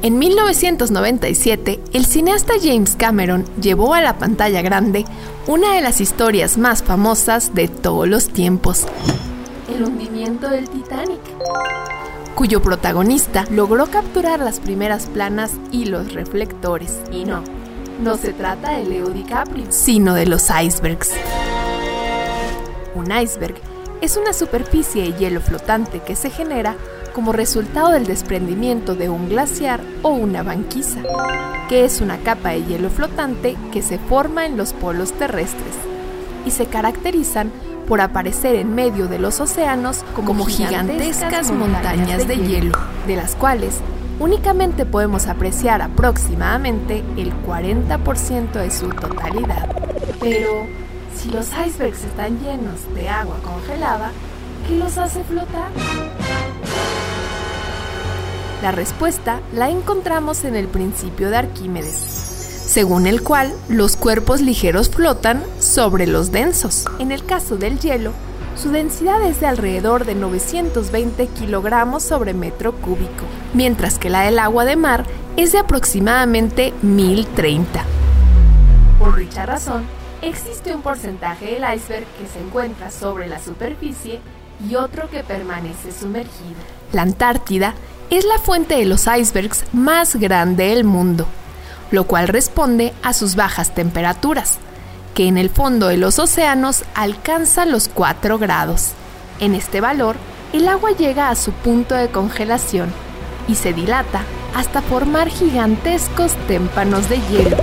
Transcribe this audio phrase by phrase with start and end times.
[0.00, 5.04] En 1997, el cineasta James Cameron llevó a la pantalla grande
[5.48, 8.86] una de las historias más famosas de todos los tiempos,
[9.74, 11.20] el hundimiento del Titanic,
[12.36, 17.00] cuyo protagonista logró capturar las primeras planas y los reflectores.
[17.10, 17.42] Y no,
[18.00, 21.10] no se trata de Leo DiCaprio, sino de los icebergs.
[22.94, 23.56] Un iceberg
[24.00, 26.76] es una superficie de hielo flotante que se genera
[27.18, 31.02] como resultado del desprendimiento de un glaciar o una banquisa,
[31.68, 35.74] que es una capa de hielo flotante que se forma en los polos terrestres
[36.46, 37.50] y se caracterizan
[37.88, 42.78] por aparecer en medio de los océanos como, gigantescas, montañas, de, hielo,
[43.08, 43.80] de las cuales
[44.20, 49.68] únicamente podemos apreciar aproximadamente el 40% de su totalidad.
[50.20, 50.68] Pero,
[51.16, 54.12] si los icebergs están llenos de agua congelada,
[54.68, 55.72] ¿qué los hace flotar?
[58.62, 64.90] La respuesta la encontramos en el principio de Arquímedes, según el cual los cuerpos ligeros
[64.90, 66.86] flotan sobre los densos.
[66.98, 68.10] En el caso del hielo,
[68.56, 74.40] su densidad es de alrededor de 920 kilogramos sobre metro cúbico, mientras que la del
[74.40, 75.04] agua de mar
[75.36, 77.84] es de aproximadamente 1030.
[78.98, 79.84] Por dicha razón,
[80.20, 84.18] existe un porcentaje del iceberg que se encuentra sobre la superficie
[84.68, 86.56] y otro que permanece sumergido.
[86.92, 87.74] La Antártida
[88.10, 91.26] es la fuente de los icebergs más grande del mundo,
[91.90, 94.58] lo cual responde a sus bajas temperaturas,
[95.14, 98.92] que en el fondo de los océanos alcanza los 4 grados.
[99.40, 100.16] En este valor,
[100.52, 102.90] el agua llega a su punto de congelación
[103.46, 104.22] y se dilata
[104.54, 107.56] hasta formar gigantescos témpanos de hielo,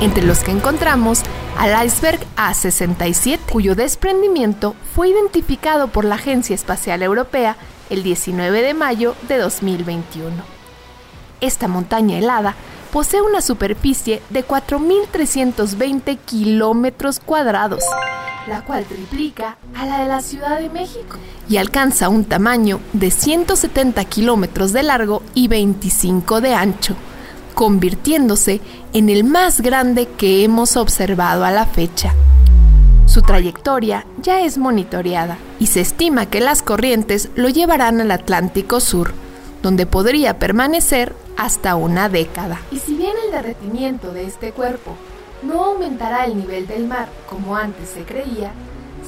[0.00, 1.22] entre los que encontramos
[1.56, 7.56] al iceberg A67, cuyo desprendimiento fue identificado por la Agencia Espacial Europea
[7.90, 10.34] el 19 de mayo de 2021.
[11.40, 12.54] Esta montaña helada
[12.92, 17.84] posee una superficie de 4.320 kilómetros cuadrados,
[18.48, 21.18] la cual triplica a la de la Ciudad de México
[21.48, 26.94] y alcanza un tamaño de 170 kilómetros de largo y 25 de ancho,
[27.54, 28.60] convirtiéndose
[28.92, 32.14] en el más grande que hemos observado a la fecha.
[33.16, 38.78] Su trayectoria ya es monitoreada y se estima que las corrientes lo llevarán al Atlántico
[38.78, 39.14] Sur,
[39.62, 42.60] donde podría permanecer hasta una década.
[42.70, 44.96] Y si bien el derretimiento de este cuerpo
[45.42, 48.52] no aumentará el nivel del mar como antes se creía,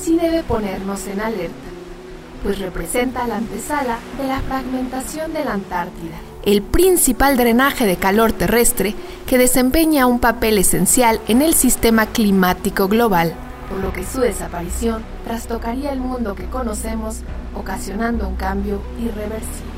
[0.02, 1.68] sí debe ponernos en alerta,
[2.42, 6.16] pues representa la antesala de la fragmentación de la Antártida,
[6.46, 8.94] el principal drenaje de calor terrestre
[9.26, 13.34] que desempeña un papel esencial en el sistema climático global
[13.68, 17.20] por lo que su desaparición trastocaría el mundo que conocemos,
[17.54, 19.68] ocasionando un cambio irreversible.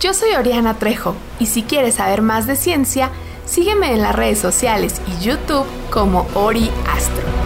[0.00, 3.10] Yo soy Oriana Trejo y si quieres saber más de ciencia,
[3.44, 7.45] sígueme en las redes sociales y YouTube como Ori Astro.